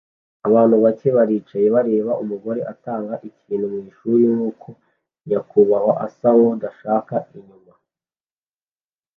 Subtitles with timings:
[0.47, 4.67] Abantu bake baricaye bareba umugore atanga ikintu mwishuri nkuko
[5.27, 7.73] nyakubahwa asa nkudashaka inyuma